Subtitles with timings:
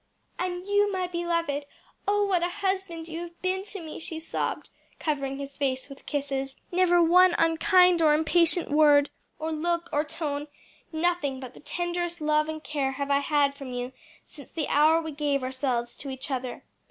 [0.39, 1.67] "And you, my beloved,
[2.07, 6.07] oh what a husband you have been to me!" she sobbed, covering his face with
[6.07, 10.47] kisses; "never one unkind or impatient word, or look, or tone,
[10.91, 13.93] nothing but the tenderest love and care have I had from you
[14.25, 16.63] since the hour we gave ourselves to each other.